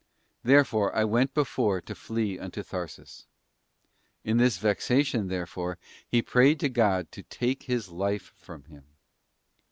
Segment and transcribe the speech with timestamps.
[0.41, 3.25] Therefore, I went before to flee unto Tharsis.t
[4.23, 5.77] In his vexation, therefore,
[6.07, 8.85] he prayed God to take his life from him.